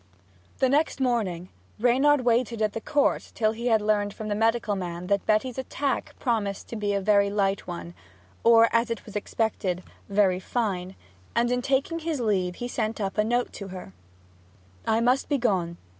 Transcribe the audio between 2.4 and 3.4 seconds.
at the Court